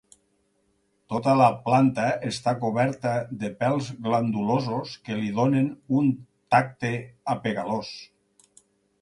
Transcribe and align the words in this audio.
Tota 1.13 1.33
la 1.41 1.49
planta 1.67 2.05
està 2.29 2.53
coberta 2.63 3.11
de 3.43 3.51
pèls 3.59 3.91
glandulosos 4.07 4.95
que 5.05 5.19
li 5.21 5.31
donen 5.37 5.69
un 6.01 6.11
tacte 6.57 6.93
apegalós. 7.37 7.95